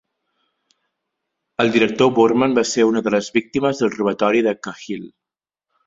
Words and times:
El 1.65 1.69
director 1.77 2.11
Boorman 2.17 2.57
va 2.61 2.65
ser 2.73 2.89
una 2.93 3.05
de 3.09 3.15
les 3.19 3.31
víctimes 3.39 3.83
de 3.85 3.95
robatori 4.01 4.45
de 4.49 4.59
Cahill. 4.69 5.11